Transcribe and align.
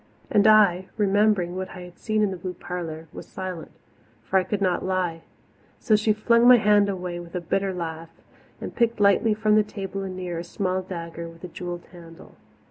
And 0.31 0.47
I, 0.47 0.87
remembering 0.97 1.55
what 1.55 1.69
I 1.75 1.81
had 1.81 1.99
seen 1.99 2.23
in 2.23 2.31
the 2.31 2.37
blue 2.37 2.55
parlour, 2.55 3.07
was 3.13 3.27
silent 3.27 3.69
for 4.23 4.39
I 4.39 4.43
could 4.43 4.59
not 4.59 4.83
lie. 4.83 5.21
So 5.79 5.95
she 5.95 6.11
flung 6.11 6.47
my 6.47 6.57
hand 6.57 6.89
away 6.89 7.19
with 7.19 7.35
a 7.35 7.39
bitter 7.39 7.71
laugh, 7.71 8.09
and 8.59 8.73
picked 8.75 8.99
lightly 8.99 9.35
from 9.35 9.53
the 9.57 9.61
table 9.63 10.01
anear 10.01 10.39
a 10.39 10.43
small 10.43 10.81
dagger 10.81 11.29
with 11.29 11.43
a 11.43 11.47
jewelled 11.49 11.85
handle. 11.91 12.35